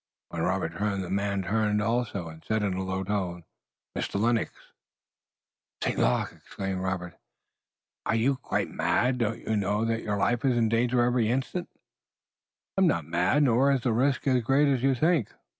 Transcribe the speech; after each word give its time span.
When 0.29 0.41
Robert 0.41 0.77
turned 0.79 1.03
the 1.03 1.11
man 1.11 1.43
turned 1.43 1.79
also 1.79 2.27
and 2.27 2.43
said 2.43 2.63
in 2.63 2.73
a 2.73 2.81
low 2.83 3.03
tone: 3.03 3.43
"Mr. 3.95 4.19
Lennox!" 4.19 4.51
"St. 5.83 5.99
Luc!" 5.99 6.31
exclaimed 6.35 6.81
Robert. 6.81 7.19
"Are 8.07 8.15
you 8.15 8.37
quite 8.37 8.71
mad? 8.71 9.19
Don't 9.19 9.47
you 9.47 9.55
know 9.55 9.85
that 9.85 10.01
your 10.01 10.17
life 10.17 10.43
is 10.43 10.57
in 10.57 10.69
danger 10.69 11.03
every 11.03 11.29
instant?" 11.29 11.69
"I 12.79 12.81
am 12.81 12.87
not 12.87 13.05
mad, 13.05 13.43
nor 13.43 13.71
is 13.71 13.81
the 13.81 13.93
risk 13.93 14.25
as 14.25 14.41
great 14.41 14.67
as 14.67 14.81
you 14.81 14.95
think. 14.95 15.29